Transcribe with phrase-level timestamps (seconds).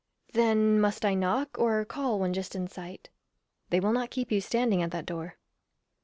[0.33, 3.09] Then must I knock, or call when just in sight?
[3.69, 5.37] They will not keep you standing at that door.